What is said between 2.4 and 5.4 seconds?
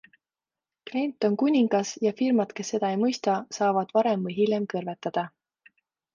kes seda ei mõista, saavad varem või hiljem kõrvetada.